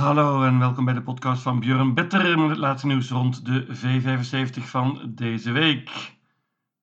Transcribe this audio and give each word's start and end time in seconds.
Hallo 0.00 0.44
en 0.44 0.58
welkom 0.58 0.84
bij 0.84 0.94
de 0.94 1.02
podcast 1.02 1.42
van 1.42 1.60
Björn 1.60 1.94
Better 1.94 2.38
met 2.38 2.48
het 2.48 2.58
laatste 2.58 2.86
nieuws 2.86 3.10
rond 3.10 3.44
de 3.44 3.66
V75 3.66 4.62
van 4.62 5.12
deze 5.14 5.52
week. 5.52 6.16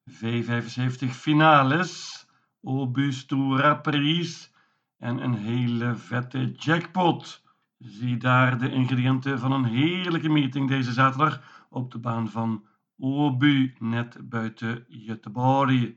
V75 0.09 1.09
finales, 1.09 2.25
Obus 2.61 3.25
Tour 3.25 3.81
Paris 3.81 4.53
en 4.97 5.23
een 5.23 5.33
hele 5.33 5.95
vette 5.95 6.51
jackpot. 6.51 7.43
Zie 7.77 8.17
daar 8.17 8.57
de 8.57 8.71
ingrediënten 8.71 9.39
van 9.39 9.51
een 9.51 9.65
heerlijke 9.65 10.29
meeting 10.29 10.67
deze 10.69 10.91
zaterdag 10.91 11.65
op 11.69 11.91
de 11.91 11.99
baan 11.99 12.29
van 12.29 12.65
Obu, 12.97 13.75
net 13.79 14.29
buiten 14.29 14.85
Göteborg. 14.89 15.95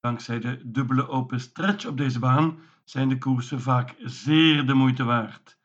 Dankzij 0.00 0.40
de 0.40 0.60
dubbele 0.64 1.08
open 1.08 1.40
stretch 1.40 1.86
op 1.86 1.96
deze 1.96 2.18
baan 2.18 2.58
zijn 2.84 3.08
de 3.08 3.18
koersen 3.18 3.60
vaak 3.60 3.94
zeer 3.98 4.66
de 4.66 4.74
moeite 4.74 5.04
waard. 5.04 5.57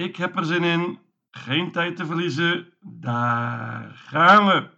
Ik 0.00 0.16
heb 0.16 0.36
er 0.36 0.44
zin 0.44 0.64
in, 0.64 0.98
geen 1.30 1.72
tijd 1.72 1.96
te 1.96 2.06
verliezen, 2.06 2.72
daar 2.80 3.90
gaan 3.94 4.46
we! 4.46 4.70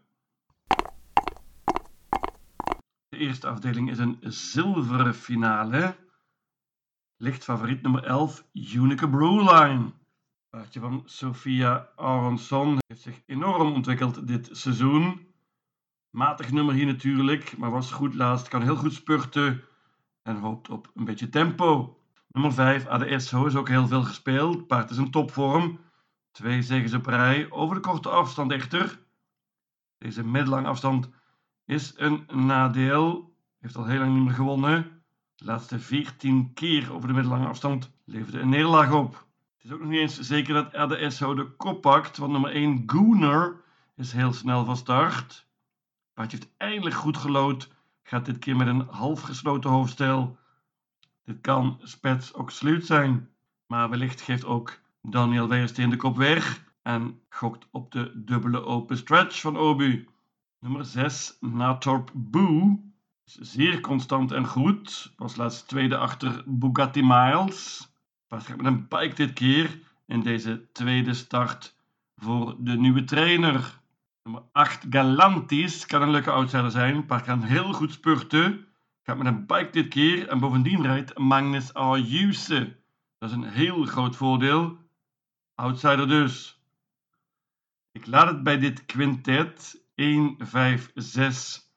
De 3.08 3.16
eerste 3.16 3.48
afdeling 3.48 3.90
is 3.90 3.98
een 3.98 4.18
zilveren 4.20 5.14
finale. 5.14 5.96
Licht 7.16 7.44
favoriet 7.44 7.82
nummer 7.82 8.04
11, 8.04 8.44
Unique 8.52 9.08
Brewline. 9.08 9.92
Paardje 10.50 10.80
van 10.80 11.02
Sophia 11.04 11.88
Aronson 11.96 12.78
heeft 12.86 13.02
zich 13.02 13.22
enorm 13.26 13.72
ontwikkeld 13.72 14.26
dit 14.26 14.48
seizoen. 14.52 15.26
Matig 16.10 16.52
nummer 16.52 16.74
hier 16.74 16.86
natuurlijk, 16.86 17.56
maar 17.56 17.70
was 17.70 17.92
goed 17.92 18.14
laatst, 18.14 18.48
kan 18.48 18.62
heel 18.62 18.76
goed 18.76 18.92
spurten 18.92 19.64
en 20.22 20.36
hoopt 20.36 20.68
op 20.68 20.90
een 20.94 21.04
beetje 21.04 21.28
tempo. 21.28 22.01
Nummer 22.32 22.52
5, 22.52 22.86
ADSO, 22.86 23.46
is 23.46 23.56
ook 23.56 23.68
heel 23.68 23.86
veel 23.86 24.02
gespeeld. 24.02 24.66
Paard 24.66 24.90
is 24.90 24.96
in 24.96 25.10
topvorm. 25.10 25.78
Twee 26.30 26.62
zegens 26.62 26.94
op 26.94 27.06
rij, 27.06 27.50
over 27.50 27.74
de 27.74 27.80
korte 27.80 28.08
afstand 28.08 28.52
echter. 28.52 28.98
Deze 29.98 30.24
middellange 30.24 30.68
afstand 30.68 31.10
is 31.64 31.92
een 31.96 32.26
nadeel. 32.32 33.34
Heeft 33.58 33.76
al 33.76 33.86
heel 33.86 33.98
lang 33.98 34.14
niet 34.14 34.24
meer 34.24 34.34
gewonnen. 34.34 35.02
De 35.34 35.44
laatste 35.44 35.78
14 35.78 36.52
keer 36.54 36.92
over 36.92 37.08
de 37.08 37.14
middellange 37.14 37.46
afstand 37.46 37.90
leverde 38.04 38.40
een 38.40 38.48
nederlaag 38.48 38.92
op. 38.92 39.26
Het 39.54 39.64
is 39.64 39.72
ook 39.72 39.80
nog 39.80 39.88
niet 39.88 40.00
eens 40.00 40.20
zeker 40.20 40.54
dat 40.54 40.74
ADSO 40.74 41.34
de 41.34 41.50
kop 41.56 41.80
pakt, 41.80 42.16
want 42.16 42.32
nummer 42.32 42.50
1, 42.50 42.82
Gooner, 42.86 43.60
is 43.96 44.12
heel 44.12 44.32
snel 44.32 44.64
van 44.64 44.76
start. 44.76 45.46
Paardje 46.14 46.36
heeft 46.36 46.52
eindelijk 46.56 46.96
goed 46.96 47.16
gelood. 47.16 47.70
Gaat 48.02 48.24
dit 48.24 48.38
keer 48.38 48.56
met 48.56 48.66
een 48.66 48.86
half 48.90 49.20
gesloten 49.20 49.70
hoofdstel. 49.70 50.40
Dit 51.24 51.40
kan 51.40 51.78
spets 51.82 52.34
ook 52.34 52.50
sluit 52.50 52.86
zijn. 52.86 53.28
Maar 53.66 53.90
wellicht 53.90 54.20
geeft 54.20 54.44
ook 54.44 54.80
Daniel 55.02 55.48
Weersteen 55.48 55.90
de 55.90 55.96
kop 55.96 56.16
weg. 56.16 56.64
En 56.82 57.20
gokt 57.28 57.66
op 57.70 57.92
de 57.92 58.22
dubbele 58.24 58.64
open 58.64 58.96
stretch 58.96 59.40
van 59.40 59.56
Obu. 59.56 60.08
Nummer 60.58 60.84
6, 60.84 61.36
Natorp 61.40 62.10
Boo. 62.14 62.80
Is 63.24 63.34
zeer 63.34 63.80
constant 63.80 64.32
en 64.32 64.46
goed. 64.46 65.12
Was 65.16 65.36
laatst 65.36 65.68
tweede 65.68 65.96
achter 65.96 66.42
Bugatti 66.46 67.02
Miles. 67.02 67.90
Paard 68.26 68.56
met 68.56 68.66
een 68.66 68.88
bike 68.88 69.14
dit 69.14 69.32
keer 69.32 69.80
in 70.06 70.20
deze 70.20 70.72
tweede 70.72 71.14
start 71.14 71.76
voor 72.16 72.56
de 72.58 72.76
nieuwe 72.76 73.04
trainer. 73.04 73.80
Nummer 74.22 74.42
8, 74.52 74.86
Galantis, 74.90 75.86
kan 75.86 76.02
een 76.02 76.10
leuke 76.10 76.30
outsider 76.30 76.70
zijn. 76.70 77.06
Paard 77.06 77.24
kan 77.24 77.42
heel 77.42 77.72
goed 77.72 77.92
spurten. 77.92 78.66
Gaat 79.02 79.16
met 79.16 79.26
een 79.26 79.46
bike 79.46 79.70
dit 79.70 79.88
keer. 79.88 80.28
En 80.28 80.38
bovendien 80.38 80.82
rijdt 80.82 81.18
Magnus 81.18 81.74
Ayuse. 81.74 82.76
Dat 83.18 83.30
is 83.30 83.36
een 83.36 83.48
heel 83.48 83.84
groot 83.84 84.16
voordeel. 84.16 84.78
Outsider 85.54 86.08
dus. 86.08 86.62
Ik 87.92 88.06
laat 88.06 88.28
het 88.28 88.42
bij 88.42 88.58
dit 88.58 88.86
quintet 88.86 89.84
1, 89.94 90.36
5, 90.38 90.90
6, 90.94 91.72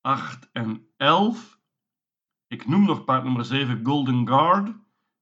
8 0.00 0.48
en 0.52 0.86
11. 0.96 1.58
Ik 2.46 2.66
noem 2.66 2.84
nog 2.84 3.04
paard 3.04 3.24
nummer 3.24 3.44
7 3.44 3.84
Golden 3.84 4.28
Guard. 4.28 4.66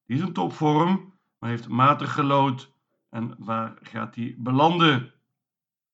Die 0.06 0.16
is 0.16 0.20
in 0.20 0.32
topvorm, 0.32 1.12
maar 1.38 1.50
heeft 1.50 1.68
matig 1.68 2.12
gelood. 2.12 2.72
En 3.10 3.34
waar 3.38 3.78
gaat 3.82 4.14
hij 4.14 4.34
belanden? 4.38 5.12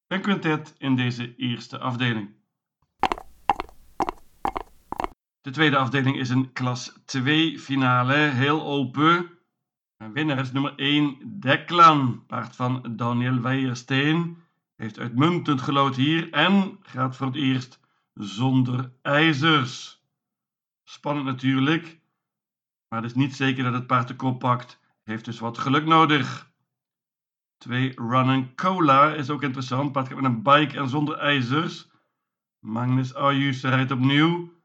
Een 0.07 0.21
quintet 0.21 0.75
in 0.79 0.97
deze 0.97 1.37
eerste 1.37 1.79
afdeling. 1.79 2.40
De 5.41 5.51
tweede 5.51 5.77
afdeling 5.77 6.17
is 6.17 6.29
een 6.29 6.53
klas 6.53 6.93
2 7.05 7.59
finale, 7.59 8.15
heel 8.15 8.63
open. 8.63 9.39
Een 9.97 10.13
winnaar 10.13 10.39
is 10.39 10.53
nummer 10.53 10.75
1 10.77 11.41
Declan, 11.41 12.27
paard 12.27 12.57
van 12.57 12.97
Daniel 12.97 13.41
Weijersteen. 13.41 14.37
Heeft 14.77 14.99
uitmuntend 14.99 15.61
gelood 15.61 15.97
hier 15.97 16.33
en 16.33 16.79
gaat 16.83 17.17
voor 17.17 17.27
het 17.27 17.37
eerst 17.37 17.81
zonder 18.15 18.93
ijzers. 19.03 20.05
Spannend 20.85 21.27
natuurlijk, 21.27 22.01
maar 22.89 23.03
het 23.03 23.11
is 23.11 23.17
niet 23.17 23.37
zeker 23.37 23.65
dat 23.65 23.73
het 23.73 23.87
paard 23.87 24.09
de 24.09 24.17
kop 24.17 24.39
pakt. 24.39 24.81
Heeft 25.03 25.25
dus 25.25 25.39
wat 25.39 25.59
geluk 25.59 25.85
nodig. 25.87 26.53
2 27.59 27.93
Run 27.97 28.55
Cola 28.55 29.15
is 29.15 29.31
ook 29.31 29.43
interessant. 29.43 29.93
Paard 29.93 30.09
gaat 30.09 30.21
met 30.21 30.25
een 30.25 30.43
bike 30.43 30.79
en 30.79 30.89
zonder 30.89 31.19
ijzers. 31.19 31.91
Magnus 32.59 33.15
Ayus 33.15 33.63
rijdt 33.63 33.91
opnieuw. 33.91 34.60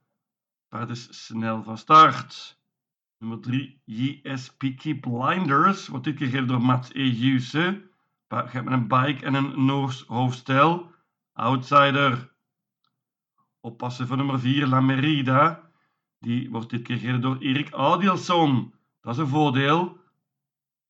Paard 0.70 0.90
is 0.90 1.26
snel 1.26 1.64
van 1.64 1.78
start. 1.78 2.60
Nummer 3.18 3.40
3 3.40 3.82
JSP 3.86 4.64
Blinders 5.02 5.88
wordt 5.88 6.06
dit 6.06 6.16
keer 6.16 6.28
gegeven 6.28 6.48
door 6.48 6.62
Mats 6.62 6.94
Ejuse. 6.94 7.90
Paard 8.28 8.50
gaat 8.50 8.64
met 8.64 8.74
een 8.74 8.88
bike 8.88 9.26
en 9.26 9.34
een 9.34 9.66
Noors 9.66 10.02
hoofdstel. 10.02 10.92
Outsider. 11.34 12.34
Oppassen 13.60 14.08
voor 14.08 14.18
nummer 14.18 14.40
4 14.40 14.68
La 14.68 14.82
Merida. 14.82 15.70
Die 16.20 16.50
wordt 16.50 16.70
dit 16.70 16.82
keer 16.82 16.98
gegeven 16.98 17.22
door 17.22 17.38
Erik 17.38 17.74
Adielson. 17.74 18.74
Dat 19.02 19.14
is 19.14 19.20
een 19.20 19.28
voordeel. 19.28 19.98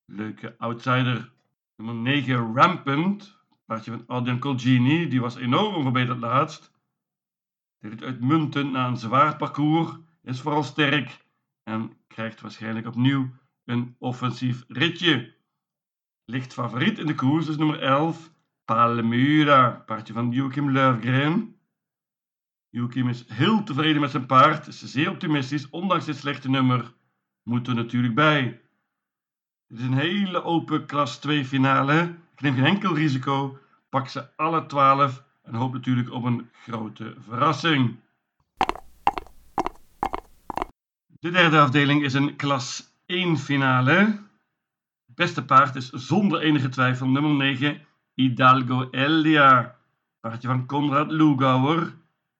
Leuke 0.05 0.55
outsider. 0.57 1.31
Nummer 1.75 1.95
9 1.95 2.53
Rampant. 2.55 3.37
Paardje 3.65 3.91
van 3.91 4.03
Adrian 4.07 4.39
Colgini. 4.39 5.07
Die 5.07 5.21
was 5.21 5.35
enorm 5.35 5.81
verbeterd 5.81 6.19
laatst. 6.19 6.74
Dit 7.79 8.03
uitmuntend 8.03 8.71
na 8.71 8.87
een 8.87 8.97
zwaar 8.97 9.37
parcours. 9.37 9.97
Is 10.23 10.41
vooral 10.41 10.63
sterk. 10.63 11.25
En 11.63 11.97
krijgt 12.07 12.41
waarschijnlijk 12.41 12.87
opnieuw 12.87 13.29
een 13.65 13.95
offensief 13.99 14.63
ritje. 14.67 15.33
Licht 16.25 16.53
favoriet 16.53 16.99
in 16.99 17.05
de 17.05 17.15
koers 17.15 17.47
is 17.47 17.57
nummer 17.57 17.81
11. 17.81 18.33
Palmyra. 18.65 19.69
Paardje 19.69 20.13
van 20.13 20.31
Joachim 20.31 20.71
Löfgren. 20.71 21.59
Joachim 22.69 23.09
is 23.09 23.27
heel 23.27 23.63
tevreden 23.63 24.01
met 24.01 24.11
zijn 24.11 24.25
paard. 24.25 24.67
Is 24.67 24.83
zeer 24.83 25.09
optimistisch. 25.09 25.69
Ondanks 25.69 26.05
dit 26.05 26.15
slechte 26.15 26.49
nummer. 26.49 26.93
Moet 27.43 27.67
er 27.67 27.75
natuurlijk 27.75 28.15
bij. 28.15 28.61
Dit 29.67 29.79
is 29.79 29.85
een 29.85 29.97
hele 29.97 30.43
open 30.43 30.85
klas 30.85 31.19
2 31.19 31.45
finale. 31.45 32.15
Ik 32.33 32.41
neem 32.41 32.55
geen 32.55 32.65
enkel 32.65 32.95
risico. 32.95 33.59
Pak 33.89 34.07
ze 34.07 34.35
alle 34.35 34.65
12 34.65 35.23
en 35.45 35.53
hoop 35.53 35.73
natuurlijk 35.73 36.11
op 36.11 36.23
een 36.23 36.50
grote 36.63 37.16
verrassing. 37.19 37.95
De 41.19 41.31
derde 41.31 41.59
afdeling 41.59 42.03
is 42.03 42.13
een 42.13 42.35
klas 42.35 42.94
1 43.06 43.38
finale. 43.38 44.19
beste 45.05 45.45
paard 45.45 45.75
is 45.75 45.89
zonder 45.89 46.41
enige 46.41 46.69
twijfel 46.69 47.07
nummer 47.07 47.31
9 47.31 47.81
Hidalgo 48.13 48.88
Elia. 48.91 49.75
Paardje 50.19 50.47
van 50.47 50.66
Konrad 50.66 51.11
Lugauer. 51.11 51.84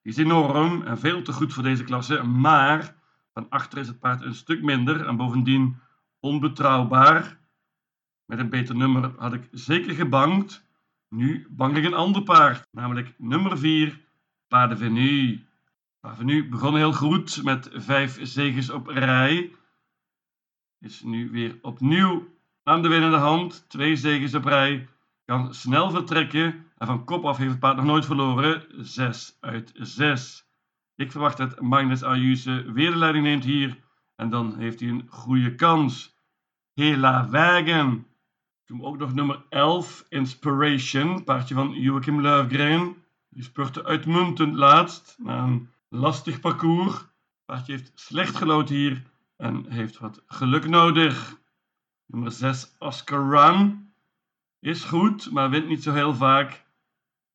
Die 0.02 0.14
is 0.14 0.18
enorm 0.18 0.82
en 0.82 1.00
veel 1.00 1.22
te 1.22 1.34
goed 1.34 1.54
voor 1.54 1.64
deze 1.64 1.84
klasse, 1.84 2.24
maar 2.24 2.96
van 3.34 3.50
achter 3.50 3.78
is 3.78 3.88
het 3.88 4.00
paard 4.00 4.22
een 4.22 4.36
stuk 4.36 4.64
minder 4.64 5.08
en 5.08 5.16
bovendien 5.16 5.78
onbetrouwbaar. 6.20 7.38
Met 8.26 8.40
een 8.40 8.50
beter 8.50 8.76
nummer 8.76 9.12
had 9.18 9.34
ik 9.34 9.48
zeker 9.52 9.96
gebankt. 9.96 10.65
Nu 11.16 11.48
bang 11.50 11.78
ik 11.78 11.86
een 11.86 11.94
ander 11.94 12.24
paard, 12.24 12.68
namelijk 12.72 13.14
nummer 13.18 13.58
4, 13.58 14.02
Padevenu. 14.48 15.46
Padevenu 16.00 16.50
begon 16.50 16.76
heel 16.76 16.94
goed 16.94 17.44
met 17.44 17.70
vijf 17.74 18.18
zegens 18.22 18.70
op 18.70 18.88
rij. 18.88 19.52
Is 20.80 21.02
nu 21.02 21.30
weer 21.32 21.58
opnieuw 21.62 22.28
aan 22.64 22.82
de 22.82 22.88
winnende 22.88 23.18
hand. 23.18 23.70
Twee 23.70 23.96
zegens 23.96 24.34
op 24.34 24.46
rij. 24.46 24.88
Kan 25.26 25.54
snel 25.54 25.90
vertrekken. 25.90 26.66
En 26.78 26.88
van 26.88 27.06
kop 27.06 27.26
af 27.26 27.38
heeft 27.38 27.50
het 27.50 27.60
paard 27.60 27.76
nog 27.76 27.86
nooit 27.86 28.06
verloren. 28.06 28.66
6 28.70 29.38
uit 29.40 29.72
6. 29.74 30.48
Ik 30.96 31.12
verwacht 31.12 31.38
dat 31.38 31.62
Magnus 31.62 32.04
Ayuse 32.04 32.72
weer 32.72 32.92
de 32.92 32.98
leiding 32.98 33.26
neemt 33.26 33.44
hier. 33.44 33.80
En 34.16 34.30
dan 34.30 34.58
heeft 34.58 34.80
hij 34.80 34.90
een 34.90 35.06
goede 35.10 35.56
kans. 35.56 36.18
Hela 36.74 37.30
Wagen. 37.30 38.15
Toen 38.66 38.84
ook 38.84 38.98
nog 38.98 39.14
nummer 39.14 39.44
11, 39.50 40.06
Inspiration, 40.10 41.24
paardje 41.24 41.56
van 41.56 41.72
Joachim 41.72 42.22
Löfgren. 42.22 43.04
Die 43.30 43.44
spurte 43.44 43.84
uitmuntend 43.84 44.56
laatst 44.56 45.16
na 45.18 45.44
een 45.44 45.70
lastig 45.90 46.40
parcours. 46.40 47.06
Paardje 47.46 47.72
heeft 47.72 47.92
slecht 47.96 48.36
gelood 48.36 48.70
hier 48.70 49.04
en 49.38 49.72
heeft 49.72 49.98
wat 49.98 50.24
geluk 50.28 50.68
nodig. 50.68 51.40
Nummer 52.06 52.32
6 52.32 52.76
Oscar 52.80 53.30
Run 53.30 53.94
is 54.60 54.84
goed, 54.84 55.32
maar 55.32 55.50
wint 55.50 55.68
niet 55.68 55.84
zo 55.84 55.94
heel 55.94 56.16
vaak. 56.16 56.66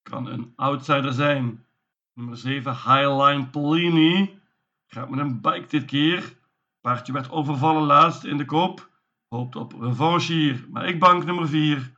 Kan 0.03 0.27
een 0.27 0.53
outsider 0.57 1.13
zijn. 1.13 1.67
Nummer 2.13 2.37
7 2.37 2.73
Highline 2.73 3.47
Polini 3.47 4.41
gaat 4.87 5.11
met 5.11 5.21
een 5.21 5.41
bike 5.41 5.67
dit 5.69 5.85
keer. 5.85 6.37
Paardje 6.81 7.13
werd 7.13 7.31
overvallen 7.31 7.83
laatst 7.83 8.25
in 8.25 8.37
de 8.37 8.45
kop. 8.45 8.90
Hoopt 9.31 9.57
op 9.57 9.73
revanche 9.81 10.33
hier, 10.33 10.67
maar 10.71 10.89
ik 10.89 10.99
bank 10.99 11.25
nummer 11.25 11.49
4. 11.49 11.93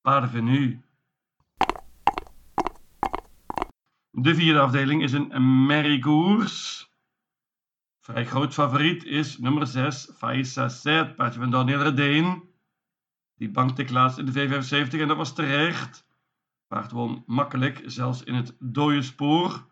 Paardenvenu. 0.00 0.82
De 4.10 4.34
vierde 4.34 4.60
afdeling 4.60 5.02
is 5.02 5.12
een 5.12 5.66
merriekoers. 5.66 6.88
Vrij 8.00 8.26
groot 8.26 8.54
favoriet 8.54 9.04
is 9.04 9.38
nummer 9.38 9.66
6, 9.66 10.10
Faisa 10.16 10.68
Set, 10.68 11.16
paardje 11.16 11.40
van 11.40 11.50
Daniel 11.50 11.82
Redeen. 11.82 12.42
Die 13.36 13.50
bankte 13.50 13.92
laatst 13.92 14.18
in 14.18 14.24
de 14.24 14.48
V75 14.48 15.00
en 15.00 15.08
dat 15.08 15.16
was 15.16 15.34
terecht. 15.34 16.06
Paard 16.66 16.90
won 16.90 17.22
makkelijk, 17.26 17.82
zelfs 17.84 18.22
in 18.22 18.34
het 18.34 18.56
dode 18.58 19.02
spoor. 19.02 19.66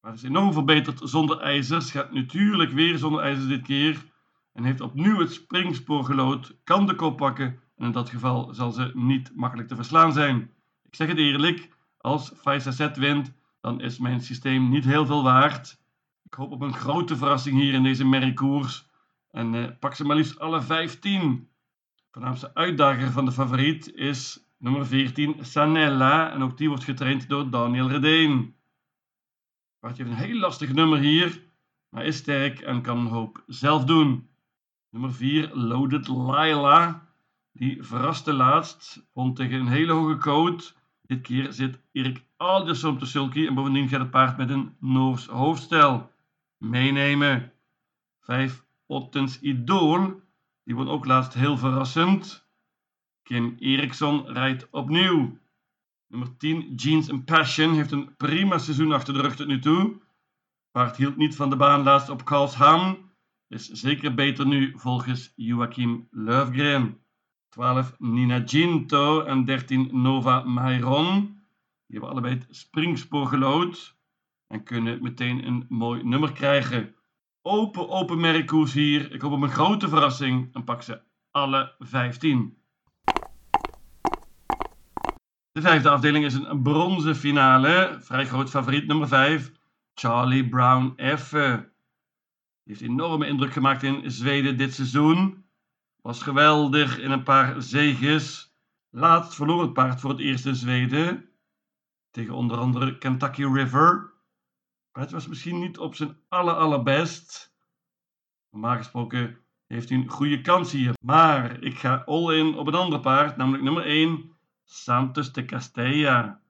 Paard 0.00 0.14
is 0.14 0.22
enorm 0.22 0.52
verbeterd 0.52 1.00
zonder 1.02 1.40
ijzers. 1.40 1.90
Gaat 1.90 2.12
natuurlijk 2.12 2.72
weer 2.72 2.98
zonder 2.98 3.22
ijzers 3.22 3.48
dit 3.48 3.62
keer. 3.62 4.16
En 4.58 4.64
heeft 4.64 4.80
opnieuw 4.80 5.18
het 5.18 5.32
springspoor 5.32 6.04
gelood. 6.04 6.56
Kan 6.64 6.86
de 6.86 6.94
kop 6.94 7.16
pakken. 7.16 7.60
En 7.76 7.84
in 7.86 7.92
dat 7.92 8.08
geval 8.08 8.54
zal 8.54 8.70
ze 8.72 8.90
niet 8.94 9.32
makkelijk 9.34 9.68
te 9.68 9.74
verslaan 9.74 10.12
zijn. 10.12 10.50
Ik 10.82 10.94
zeg 10.94 11.08
het 11.08 11.18
eerlijk. 11.18 11.68
Als 11.98 12.32
Faisa 12.36 12.70
Set 12.70 12.96
wint, 12.96 13.32
dan 13.60 13.80
is 13.80 13.98
mijn 13.98 14.20
systeem 14.20 14.68
niet 14.68 14.84
heel 14.84 15.06
veel 15.06 15.22
waard. 15.22 15.80
Ik 16.22 16.34
hoop 16.34 16.50
op 16.50 16.60
een 16.60 16.74
grote 16.74 17.16
verrassing 17.16 17.60
hier 17.60 17.74
in 17.74 17.82
deze 17.82 18.04
merriekoers. 18.04 18.88
En 19.30 19.54
eh, 19.54 19.70
pak 19.80 19.94
ze 19.94 20.04
maar 20.04 20.16
liefst 20.16 20.38
alle 20.38 20.62
15. 20.62 21.48
Voornaamste 22.10 22.54
uitdager 22.54 23.10
van 23.10 23.24
de 23.24 23.32
favoriet 23.32 23.94
is 23.94 24.46
nummer 24.56 24.86
14 24.86 25.36
Sanella. 25.40 26.30
En 26.32 26.42
ook 26.42 26.56
die 26.56 26.68
wordt 26.68 26.84
getraind 26.84 27.28
door 27.28 27.50
Daniel 27.50 27.88
Redeen. 27.88 28.54
Paardje 29.78 30.04
heeft 30.04 30.16
een 30.16 30.24
heel 30.24 30.38
lastig 30.38 30.72
nummer 30.72 30.98
hier. 30.98 31.42
Maar 31.88 32.04
is 32.04 32.16
sterk 32.16 32.60
en 32.60 32.82
kan 32.82 32.98
een 32.98 33.06
hoop 33.06 33.42
zelf 33.46 33.84
doen. 33.84 34.28
Nummer 34.90 35.12
4 35.12 35.50
Loaded 35.56 36.08
Lila. 36.08 37.06
Die 37.52 37.82
verraste 37.82 38.32
laatst. 38.32 39.06
Vond 39.12 39.36
tegen 39.36 39.60
een 39.60 39.68
hele 39.68 39.92
hoge 39.92 40.16
code. 40.16 40.64
Dit 41.02 41.20
keer 41.20 41.52
zit 41.52 41.80
Erik 41.92 42.24
Alderson 42.36 42.92
op 42.92 43.00
de 43.00 43.06
sulky. 43.06 43.46
En 43.46 43.54
bovendien 43.54 43.88
gaat 43.88 44.00
het 44.00 44.10
paard 44.10 44.36
met 44.36 44.50
een 44.50 44.76
Noors 44.80 45.26
hoofdstel 45.26 46.12
meenemen. 46.56 47.52
5 48.20 48.64
Ottens 48.86 49.40
Idool. 49.40 50.20
Die 50.64 50.74
wordt 50.74 50.90
ook 50.90 51.06
laatst 51.06 51.34
heel 51.34 51.56
verrassend. 51.56 52.46
Kim 53.22 53.56
Eriksson 53.58 54.26
rijdt 54.26 54.68
opnieuw. 54.70 55.38
Nummer 56.06 56.36
10 56.36 56.74
Jeans 56.74 57.10
and 57.10 57.24
Passion 57.24 57.74
heeft 57.74 57.92
een 57.92 58.16
prima 58.16 58.58
seizoen 58.58 58.92
achter 58.92 59.14
de 59.14 59.20
rug 59.20 59.36
tot 59.36 59.46
nu 59.46 59.58
toe. 59.58 60.00
Paard 60.70 60.96
hield 60.96 61.16
niet 61.16 61.36
van 61.36 61.50
de 61.50 61.56
baan 61.56 61.82
laatst 61.82 62.08
op 62.08 62.24
Karlsham. 62.24 63.07
Is 63.48 63.68
zeker 63.68 64.14
beter 64.14 64.46
nu 64.46 64.72
volgens 64.76 65.32
Joachim 65.36 66.08
Löfgren. 66.10 67.00
12 67.48 67.94
Nina 67.98 68.42
Ginto 68.46 69.22
en 69.22 69.44
13 69.44 69.88
Nova 69.92 70.42
Mairon. 70.42 71.20
Die 71.86 71.98
hebben 71.98 72.10
allebei 72.10 72.34
het 72.34 72.46
springspoor 72.50 73.26
gelood 73.26 73.96
en 74.46 74.62
kunnen 74.62 75.02
meteen 75.02 75.46
een 75.46 75.66
mooi 75.68 76.04
nummer 76.04 76.32
krijgen. 76.32 76.94
Open, 77.42 77.88
open 77.88 78.20
merkkoers 78.20 78.72
hier. 78.72 79.12
Ik 79.12 79.20
hoop 79.20 79.32
op 79.32 79.42
een 79.42 79.50
grote 79.50 79.88
verrassing 79.88 80.54
en 80.54 80.64
pak 80.64 80.82
ze 80.82 81.00
alle 81.30 81.74
15. 81.78 82.56
De 85.52 85.60
vijfde 85.60 85.90
afdeling 85.90 86.24
is 86.24 86.34
een 86.34 86.62
bronzen 86.62 87.16
finale. 87.16 87.98
Vrij 88.00 88.26
groot 88.26 88.50
favoriet 88.50 88.86
nummer 88.86 89.08
5. 89.08 89.52
Charlie 89.94 90.48
Brown 90.48 90.94
F. 91.16 91.32
Heeft 92.68 92.80
enorme 92.80 93.26
indruk 93.26 93.52
gemaakt 93.52 93.82
in 93.82 94.10
Zweden 94.10 94.56
dit 94.56 94.74
seizoen. 94.74 95.44
Was 96.00 96.22
geweldig 96.22 96.98
in 96.98 97.10
een 97.10 97.22
paar 97.22 97.62
zeges. 97.62 98.54
Laatst 98.90 99.34
verloor 99.34 99.62
het 99.62 99.72
paard 99.72 100.00
voor 100.00 100.10
het 100.10 100.20
eerst 100.20 100.46
in 100.46 100.54
Zweden. 100.54 101.28
Tegen 102.10 102.34
onder 102.34 102.58
andere 102.58 102.98
Kentucky 102.98 103.44
River. 103.44 104.12
Maar 104.92 105.02
het 105.02 105.12
was 105.12 105.26
misschien 105.26 105.58
niet 105.58 105.78
op 105.78 105.94
zijn 105.94 106.16
aller 106.28 106.54
allerbest. 106.54 107.54
Normaal 108.50 108.76
gesproken 108.76 109.38
heeft 109.66 109.88
hij 109.88 109.98
een 109.98 110.08
goede 110.08 110.40
kans 110.40 110.72
hier. 110.72 110.94
Maar 111.00 111.62
ik 111.62 111.78
ga 111.78 112.02
all 112.06 112.34
in 112.34 112.54
op 112.54 112.66
een 112.66 112.74
ander 112.74 113.00
paard, 113.00 113.36
namelijk 113.36 113.62
nummer 113.62 113.84
1, 113.84 114.32
Santos 114.64 115.32
de 115.32 115.44
Castella. 115.44 116.40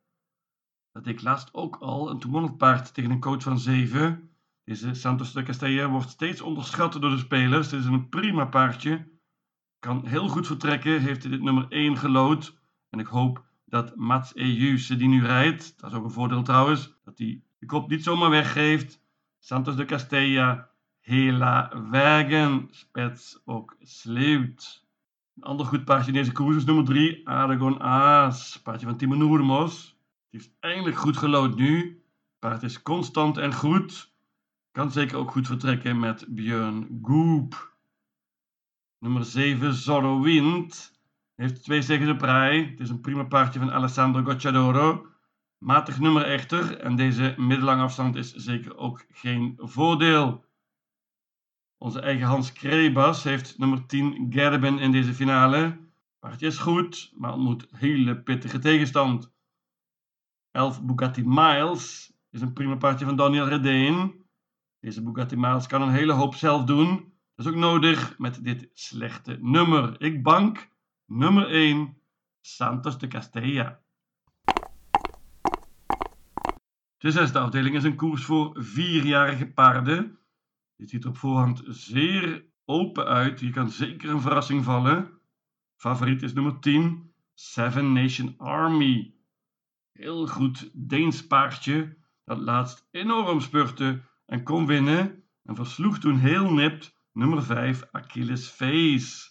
Dat 0.93 1.05
deed 1.05 1.15
ik 1.15 1.23
laatst 1.23 1.55
ook 1.55 1.77
al 1.77 2.11
en 2.11 2.19
toen 2.19 2.31
won 2.31 2.43
het 2.43 2.57
paard 2.57 2.95
tegen 2.95 3.11
een 3.11 3.21
coach 3.21 3.43
van 3.43 3.59
7. 3.59 4.28
Deze 4.69 4.95
Santos 4.95 5.33
de 5.33 5.43
Castella 5.43 5.89
wordt 5.89 6.11
steeds 6.11 6.41
onderschat 6.41 6.93
door 6.93 7.11
de 7.11 7.19
spelers. 7.19 7.69
Dit 7.69 7.81
is 7.81 7.87
een 7.87 8.09
prima 8.09 8.45
paardje. 8.45 9.09
Kan 9.79 10.07
heel 10.07 10.29
goed 10.29 10.47
vertrekken, 10.47 11.01
heeft 11.01 11.23
hij 11.23 11.31
dit 11.31 11.43
nummer 11.43 11.67
1 11.69 11.97
gelood. 11.97 12.59
En 12.91 12.99
ik 12.99 13.07
hoop 13.07 13.45
dat 13.65 13.97
Mats 13.97 14.35
Ejuse 14.35 14.97
die 14.97 15.09
nu 15.09 15.25
rijdt, 15.25 15.81
dat 15.81 15.91
is 15.91 15.97
ook 15.97 16.05
een 16.05 16.11
voordeel 16.11 16.43
trouwens, 16.43 16.95
dat 17.05 17.19
hij 17.19 17.43
de 17.59 17.67
kop 17.67 17.89
niet 17.89 18.03
zomaar 18.03 18.31
weggeeft. 18.31 19.01
Santos 19.39 19.77
de 19.77 19.85
Castella, 19.85 20.71
Hela 21.01 21.73
Wagen, 21.91 22.69
spets 22.71 23.41
ook 23.45 23.77
sleut. 23.81 24.87
Een 25.37 25.43
ander 25.43 25.67
goed 25.67 25.85
paardje 25.85 26.13
in 26.13 26.19
deze 26.19 26.33
koers 26.33 26.57
is 26.57 26.65
nummer 26.65 26.85
3, 26.85 27.29
Aragon 27.29 27.81
Aas, 27.81 28.61
paardje 28.63 28.87
van 28.87 28.97
Timo 28.97 29.15
Noermos. 29.15 29.99
Die 30.31 30.41
heeft 30.41 30.57
eindelijk 30.61 30.97
goed 30.97 31.17
gelood 31.17 31.57
nu. 31.57 32.03
Paard 32.39 32.63
is 32.63 32.83
constant 32.83 33.37
en 33.37 33.55
goed. 33.55 34.17
Kan 34.79 34.93
zeker 34.93 35.17
ook 35.17 35.31
goed 35.31 35.47
vertrekken 35.47 35.99
met 35.99 36.25
Björn 36.29 37.01
Goop. 37.03 37.77
Nummer 38.99 39.25
7, 39.25 39.75
Zorro 39.75 40.21
Wind. 40.21 41.01
Heeft 41.35 41.63
twee 41.63 41.83
zegens 41.83 42.11
op 42.11 42.21
rij. 42.21 42.63
Het 42.65 42.81
is 42.81 42.89
een 42.89 43.01
prima 43.01 43.25
paardje 43.25 43.59
van 43.59 43.73
Alessandro 43.73 44.23
Gocciadoro. 44.23 45.07
Matig 45.59 46.01
nummer 46.01 46.23
echter. 46.23 46.79
En 46.81 46.97
deze 46.97 47.35
middellange 47.37 47.83
afstand 47.83 48.17
is 48.17 48.33
zeker 48.33 48.77
ook 48.77 49.07
geen 49.11 49.55
voordeel. 49.57 50.45
Onze 51.79 52.01
eigen 52.01 52.27
Hans 52.27 52.53
Krebas 52.53 53.23
heeft 53.23 53.59
nummer 53.59 53.87
10 53.87 54.27
Gerben 54.31 54.79
in 54.79 54.93
deze 54.93 55.15
finale. 55.15 55.79
Paardje 56.19 56.47
is 56.47 56.59
goed, 56.59 57.13
maar 57.15 57.33
ontmoet 57.33 57.67
hele 57.71 58.23
pittige 58.23 58.59
tegenstand. 58.59 59.33
11 60.51 60.83
Bugatti 60.83 61.23
Miles 61.27 62.13
is 62.31 62.41
een 62.41 62.53
prima 62.53 62.77
paardje 62.77 63.05
van 63.05 63.17
Daniel 63.17 63.49
Redeen. 63.49 64.27
Deze 64.81 65.03
Bugatti 65.03 65.37
Miles 65.37 65.67
kan 65.67 65.83
een 65.83 65.93
hele 65.93 66.13
hoop 66.13 66.35
zelf 66.35 66.65
doen. 66.65 67.13
Dat 67.35 67.47
is 67.47 67.53
ook 67.53 67.59
nodig 67.59 68.19
met 68.19 68.45
dit 68.45 68.71
slechte 68.73 69.39
nummer. 69.41 70.01
Ik 70.01 70.23
bank 70.23 70.69
nummer 71.07 71.51
1 71.51 71.97
Santos 72.41 72.99
de 72.99 73.09
Castella. 73.09 73.81
De 76.99 77.11
zesde 77.11 77.39
afdeling 77.39 77.75
is 77.77 77.85
een 77.85 77.97
koers 77.97 78.25
voor 78.25 78.63
vierjarige 78.63 79.53
paarden. 79.53 80.19
Dit 80.77 80.91
ziet 80.91 81.05
er 81.05 81.11
op 81.11 81.17
voorhand 81.17 81.63
zeer 81.67 82.45
open 82.65 83.05
uit. 83.07 83.41
Hier 83.41 83.53
kan 83.53 83.71
zeker 83.71 84.11
een 84.11 84.21
verrassing 84.21 84.65
vallen. 84.65 85.21
Favoriet 85.77 86.23
is 86.23 86.33
nummer 86.33 86.59
10, 86.59 87.13
Seven 87.35 87.93
Nation 87.93 88.35
Army. 88.37 89.15
Heel 89.93 90.27
goed 90.27 90.71
Deens 90.73 91.27
paardje 91.27 91.97
dat 92.25 92.39
laatst 92.39 92.89
enorm 92.91 93.41
spurte 93.41 94.08
en 94.29 94.43
kon 94.43 94.67
winnen 94.67 95.25
en 95.45 95.55
versloeg 95.55 95.99
toen 95.99 96.19
heel 96.19 96.53
nipt 96.53 96.97
nummer 97.13 97.43
5 97.43 97.83
Achilles 97.91 98.49
Face. 98.49 99.31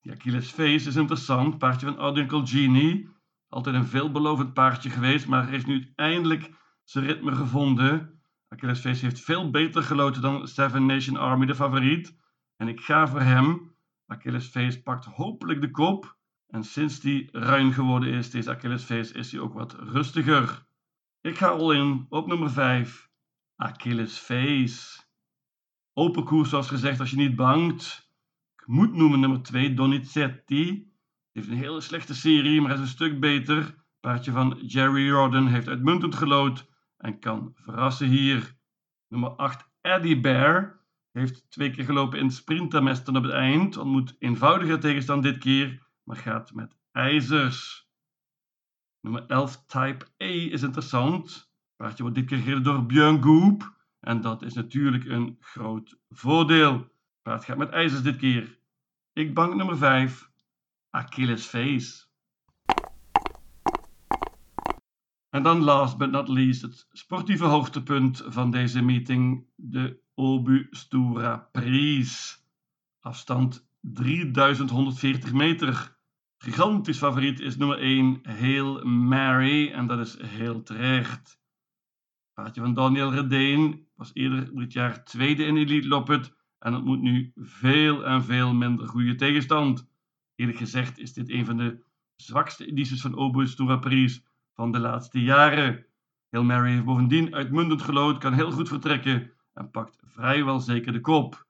Die 0.00 0.12
Achilles 0.12 0.50
Face 0.50 0.88
is 0.88 0.96
interessant, 0.96 1.58
paardje 1.58 1.86
van 1.86 1.98
Oudunkel 1.98 2.46
Genie. 2.46 3.08
Altijd 3.48 3.76
een 3.76 3.86
veelbelovend 3.86 4.52
paardje 4.52 4.90
geweest, 4.90 5.26
maar 5.26 5.48
heeft 5.48 5.66
nu 5.66 5.92
eindelijk 5.94 6.50
zijn 6.84 7.04
ritme 7.04 7.32
gevonden. 7.32 8.20
Achilles 8.48 8.80
Face 8.80 9.04
heeft 9.04 9.20
veel 9.20 9.50
beter 9.50 9.82
geloten 9.82 10.22
dan 10.22 10.48
Seven 10.48 10.86
Nation 10.86 11.16
Army, 11.16 11.46
de 11.46 11.54
favoriet. 11.54 12.16
En 12.56 12.68
ik 12.68 12.80
ga 12.80 13.08
voor 13.08 13.20
hem. 13.20 13.74
Achilles 14.06 14.46
Face 14.46 14.82
pakt 14.82 15.04
hopelijk 15.04 15.60
de 15.60 15.70
kop. 15.70 16.16
En 16.46 16.64
sinds 16.64 17.00
die 17.00 17.28
ruim 17.32 17.72
geworden 17.72 18.12
is, 18.12 18.30
deze 18.30 18.50
Achilles 18.50 18.82
Face, 18.82 19.14
is 19.14 19.32
hij 19.32 19.40
ook 19.40 19.54
wat 19.54 19.72
rustiger. 19.72 20.66
Ik 21.20 21.38
ga 21.38 21.48
al 21.48 21.72
in 21.72 22.06
op 22.08 22.26
nummer 22.26 22.50
5. 22.50 23.06
Achilles 23.56 24.18
Face. 24.18 25.04
Open 25.92 26.24
koers, 26.24 26.48
zoals 26.48 26.68
gezegd, 26.68 27.00
als 27.00 27.10
je 27.10 27.16
niet 27.16 27.36
bangt. 27.36 28.10
Ik 28.56 28.66
moet 28.66 28.92
noemen 28.94 29.20
nummer 29.20 29.42
2, 29.42 29.74
Donizetti. 29.74 30.92
Heeft 31.32 31.48
een 31.48 31.56
hele 31.56 31.80
slechte 31.80 32.14
serie, 32.14 32.60
maar 32.60 32.72
is 32.72 32.80
een 32.80 32.86
stuk 32.86 33.20
beter. 33.20 33.84
Paardje 34.00 34.32
van 34.32 34.58
Jerry 34.66 35.10
Rodden 35.10 35.46
heeft 35.46 35.68
uitmuntend 35.68 36.14
gelood 36.14 36.70
en 36.96 37.18
kan 37.18 37.52
verrassen 37.54 38.08
hier. 38.08 38.56
Nummer 39.08 39.30
8, 39.30 39.70
Eddie 39.80 40.20
Bear. 40.20 40.84
Heeft 41.12 41.50
twee 41.50 41.70
keer 41.70 41.84
gelopen 41.84 42.18
in 42.18 42.30
sprintermesten 42.30 43.16
op 43.16 43.22
het 43.22 43.32
eind. 43.32 43.76
Ontmoet 43.76 44.16
eenvoudiger 44.18 44.80
tegenstand 44.80 45.22
dit 45.22 45.38
keer, 45.38 45.86
maar 46.02 46.16
gaat 46.16 46.52
met 46.52 46.76
ijzers. 46.92 47.88
Nummer 49.00 49.26
11, 49.26 49.66
Type 49.66 50.04
A, 50.22 50.26
is 50.26 50.62
interessant. 50.62 51.45
Paardje 51.76 52.02
wordt 52.02 52.18
dit 52.18 52.26
keer 52.26 52.38
gereden 52.38 52.62
door 52.62 52.86
Björn 52.86 53.22
Goop. 53.22 53.74
En 54.00 54.20
dat 54.20 54.42
is 54.42 54.54
natuurlijk 54.54 55.04
een 55.04 55.36
groot 55.40 55.98
voordeel. 56.10 56.88
Paard 57.22 57.44
gaat 57.44 57.56
met 57.56 57.70
ijzers 57.70 58.02
dit 58.02 58.16
keer. 58.16 58.58
Ik 59.12 59.34
bank 59.34 59.54
nummer 59.54 59.76
5, 59.76 60.30
Achilles 60.90 61.46
Face. 61.46 62.04
En 65.30 65.42
dan 65.42 65.62
last 65.62 65.96
but 65.96 66.10
not 66.10 66.28
least 66.28 66.62
het 66.62 66.86
sportieve 66.92 67.44
hoogtepunt 67.44 68.22
van 68.26 68.50
deze 68.50 68.82
meeting, 68.82 69.46
de 69.54 70.00
Obu 70.14 70.66
Stura. 70.70 71.50
Afstand 73.00 73.68
3140 73.80 75.32
meter. 75.32 75.96
Gigantisch 76.38 76.98
favoriet 76.98 77.40
is 77.40 77.56
nummer 77.56 77.78
1 77.78 78.20
Hail 78.22 78.84
Mary 78.84 79.72
en 79.72 79.86
dat 79.86 79.98
is 79.98 80.20
heel 80.20 80.62
terecht. 80.62 81.38
Paardje 82.36 82.60
van 82.60 82.74
Daniel 82.74 83.12
Redeen 83.12 83.86
was 83.94 84.10
eerder 84.12 84.54
dit 84.54 84.72
jaar 84.72 85.04
tweede 85.04 85.44
in 85.44 85.56
Elite 85.56 85.88
Loppet 85.88 86.34
en 86.58 86.74
ontmoet 86.74 87.00
nu 87.00 87.32
veel 87.36 88.06
en 88.06 88.24
veel 88.24 88.54
minder 88.54 88.88
goede 88.88 89.14
tegenstand. 89.14 89.88
Eerlijk 90.34 90.58
gezegd 90.58 90.98
is 90.98 91.12
dit 91.12 91.30
een 91.30 91.44
van 91.44 91.56
de 91.56 91.84
zwakste 92.16 92.66
edities 92.66 93.00
van 93.00 93.14
Obu 93.14 93.46
Stura 93.46 93.76
Prijs 93.76 94.24
van 94.54 94.72
de 94.72 94.78
laatste 94.78 95.22
jaren. 95.22 95.86
Hail 96.30 96.44
Mary 96.44 96.70
heeft 96.70 96.84
bovendien 96.84 97.34
uitmuntend 97.34 97.82
gelood, 97.82 98.18
kan 98.18 98.32
heel 98.32 98.50
goed 98.50 98.68
vertrekken 98.68 99.32
en 99.54 99.70
pakt 99.70 99.98
vrijwel 100.04 100.60
zeker 100.60 100.92
de 100.92 101.00
kop. 101.00 101.46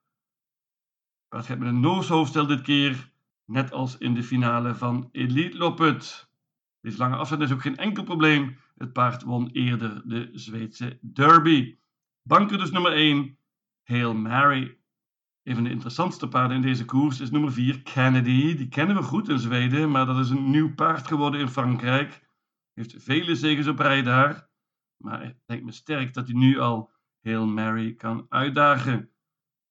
Paard 1.29 1.47
gaat 1.47 1.59
met 1.59 1.69
een 1.69 1.81
Noors 1.81 2.33
dit 2.33 2.63
keer, 2.63 3.13
net 3.45 3.73
als 3.73 3.99
in 3.99 4.15
de 4.15 4.23
finale 4.23 4.75
van 4.75 5.09
Elite 5.13 5.57
Loppet. 5.57 6.31
Deze 6.87 6.99
lange 6.99 7.17
afstand 7.17 7.43
is 7.43 7.53
ook 7.53 7.61
geen 7.61 7.77
enkel 7.77 8.03
probleem. 8.03 8.57
Het 8.77 8.93
paard 8.93 9.23
won 9.23 9.51
eerder 9.51 10.03
de 10.05 10.31
Zweedse 10.33 10.99
Derby. 11.01 11.77
Banker 12.23 12.59
dus 12.59 12.71
nummer 12.71 12.93
1, 12.93 13.39
Hail 13.83 14.15
Mary. 14.15 14.79
Een 15.43 15.55
van 15.55 15.65
de 15.65 15.71
interessantste 15.71 16.29
paarden 16.29 16.57
in 16.57 16.63
deze 16.63 16.85
koers 16.85 17.21
is 17.21 17.31
nummer 17.31 17.53
4, 17.53 17.83
Kennedy. 17.83 18.57
Die 18.57 18.69
kennen 18.69 18.97
we 18.97 19.03
goed 19.03 19.29
in 19.29 19.39
Zweden, 19.39 19.91
maar 19.91 20.07
dat 20.07 20.19
is 20.19 20.31
een 20.31 20.51
nieuw 20.51 20.75
paard 20.75 21.07
geworden 21.07 21.41
in 21.41 21.49
Frankrijk. 21.49 22.29
Heeft 22.75 22.95
vele 22.99 23.35
zegens 23.35 23.67
op 23.67 23.79
rij 23.79 24.03
daar. 24.03 24.51
Maar 24.97 25.23
het 25.23 25.43
lijkt 25.47 25.65
me 25.65 25.73
sterk 25.73 26.15
dat 26.15 26.27
hij 26.27 26.37
nu 26.37 26.59
al 26.59 26.91
heel 27.21 27.47
Mary 27.47 27.95
kan 27.95 28.27
uitdagen. 28.29 29.11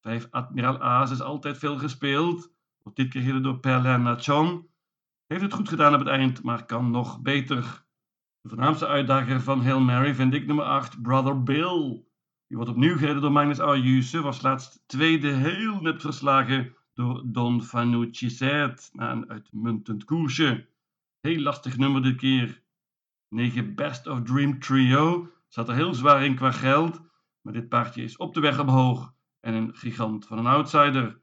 Vijf 0.02 0.28
Admiral 0.30 0.82
A's 0.82 1.12
is 1.12 1.22
altijd 1.22 1.58
veel 1.58 1.78
gespeeld. 1.78 2.54
Wordt 2.82 2.98
dit 2.98 3.10
keer 3.10 3.42
door 3.42 3.60
Perlin 3.60 4.02
Nachon. 4.02 4.74
Heeft 5.28 5.42
het 5.42 5.54
goed 5.54 5.70
gedaan 5.70 5.94
op 5.94 6.00
het 6.00 6.08
eind, 6.08 6.44
maar 6.44 6.66
kan 6.66 6.92
nog 6.92 7.22
beter. 7.22 7.86
De 8.42 8.50
voornaamste 8.50 8.88
uitdager 8.88 9.42
van 9.42 9.64
Hail 9.64 9.80
Mary 9.80 10.16
vind 10.16 10.34
ik 10.34 10.46
nummer 10.46 10.66
8, 10.66 11.02
Brother 11.02 11.44
Bill. 11.44 12.04
Die 12.48 12.58
wordt 12.58 12.72
opnieuw 12.72 12.98
gereden 12.98 13.22
door 13.22 13.32
Magnus 13.32 13.60
Ayuse. 13.60 14.22
Was 14.22 14.42
laatst 14.42 14.84
tweede 14.86 15.28
heel 15.28 15.82
net 15.82 16.02
verslagen 16.02 16.76
door 16.94 17.24
Don 17.26 17.64
Fanucci 17.64 18.30
Zet 18.30 18.90
na 18.94 19.12
een 19.12 19.30
uitmuntend 19.30 20.04
koersje. 20.04 20.70
Heel 21.20 21.42
lastig 21.42 21.78
nummer 21.78 22.02
dit 22.02 22.16
keer. 22.16 22.64
9 23.30 23.76
Best 23.76 24.08
of 24.08 24.22
Dream 24.22 24.60
Trio. 24.60 25.32
Zat 25.48 25.70
er 25.70 25.76
heel 25.76 25.94
zwaar 25.94 26.26
in 26.26 26.36
qua 26.36 26.52
geld. 26.52 27.02
Maar 27.42 27.54
dit 27.54 27.70
paardje 27.70 28.04
is 28.04 28.18
op 28.18 28.34
de 28.34 28.40
weg 28.40 28.60
omhoog. 28.60 29.14
En 29.40 29.54
een 29.54 29.76
gigant 29.76 30.28
van 30.28 30.38
een 30.38 30.46
outsider. 30.46 31.22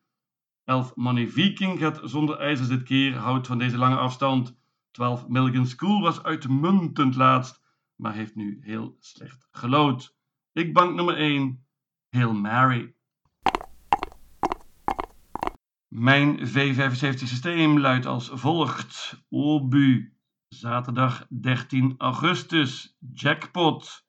11 0.65 0.97
Money 0.97 1.29
Viking 1.29 1.79
gaat 1.79 2.01
zonder 2.05 2.39
ijzers 2.39 2.69
dit 2.69 2.83
keer. 2.83 3.17
Houdt 3.17 3.47
van 3.47 3.59
deze 3.59 3.79
lange 3.79 3.97
afstand. 3.97 4.57
12 4.91 5.29
Milligan 5.29 5.67
School 5.67 6.01
was 6.01 6.23
uitmuntend 6.23 7.15
laatst. 7.15 7.63
Maar 7.97 8.15
heeft 8.15 8.35
nu 8.35 8.59
heel 8.61 8.97
slecht 8.99 9.49
gelood. 9.51 10.17
Ik 10.53 10.73
bank 10.73 10.95
nummer 10.95 11.17
1. 11.17 11.67
Hail 12.09 12.33
Mary. 12.33 12.95
Mijn 15.89 16.39
V75 16.49 17.15
systeem 17.15 17.79
luidt 17.79 18.07
als 18.07 18.31
volgt. 18.33 19.23
Obu 19.29 20.13
Zaterdag 20.53 21.27
13 21.29 21.95
augustus. 21.99 22.97
Jackpot. 23.15 24.07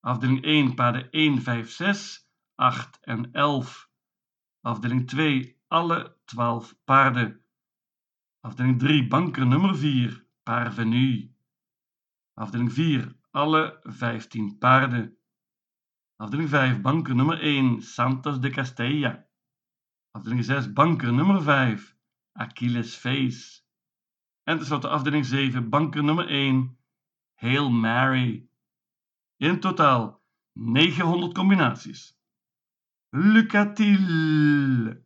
Afdeling 0.00 0.42
1, 0.42 0.74
paarden 0.74 1.10
1, 1.10 1.42
5, 1.42 1.70
6, 1.70 2.28
8 2.54 2.98
en 3.00 3.32
11. 3.32 3.90
Afdeling 4.60 5.08
2, 5.08 5.60
alle 5.74 6.16
12 6.24 6.74
paarden. 6.84 7.40
Afdeling 8.40 8.78
3, 8.78 9.08
banker 9.08 9.44
nummer 9.44 9.74
4, 9.74 10.26
Parvenu. 10.42 11.30
Afdeling 12.34 12.72
4, 12.72 13.14
alle 13.30 13.80
15 13.84 14.58
paarden. 14.58 15.16
Afdeling 16.16 16.48
5, 16.48 16.80
banker 16.80 17.14
nummer 17.14 17.38
1, 17.40 17.82
Santos 17.82 18.40
de 18.40 18.50
Castella. 18.50 19.24
Afdeling 20.10 20.44
6, 20.44 20.72
banker 20.72 21.12
nummer 21.12 21.42
5, 21.42 21.96
Achilles 22.32 22.96
Face. 22.96 23.62
En 24.44 24.58
tenslotte 24.58 24.88
afdeling 24.88 25.26
7, 25.26 25.68
banker 25.68 26.02
nummer 26.02 26.28
1, 26.28 26.76
Hail 27.34 27.70
Mary. 27.70 28.48
In 29.36 29.60
totaal 29.60 30.22
900 30.52 31.34
combinaties. 31.34 32.14
Lucatil. 33.10 35.03